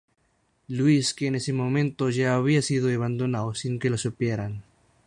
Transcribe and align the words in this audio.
Louis, 0.77 1.13
que 1.13 1.27
en 1.27 1.35
ese 1.35 1.53
momento 1.53 2.09
ya 2.09 2.33
había 2.33 2.63
sido 2.63 2.89
abandonado 2.91 3.53
sin 3.53 3.77
que 3.77 3.91
lo 3.91 3.99
supieran. 3.99 4.63